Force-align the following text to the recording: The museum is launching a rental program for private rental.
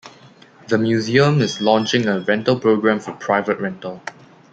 The 0.67 0.79
museum 0.79 1.41
is 1.41 1.61
launching 1.61 2.07
a 2.07 2.21
rental 2.21 2.59
program 2.59 2.99
for 2.99 3.11
private 3.13 3.59
rental. 3.59 4.01